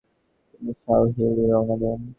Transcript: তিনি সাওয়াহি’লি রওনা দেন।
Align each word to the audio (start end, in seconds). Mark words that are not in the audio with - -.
তিনি 0.51 0.71
সাওয়াহি’লি 0.81 1.43
রওনা 1.51 1.75
দেন। 1.81 1.99